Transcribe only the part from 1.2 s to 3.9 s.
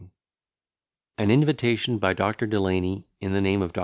INVITATION, BY DR. DELANY, IN THE NAME OF DR.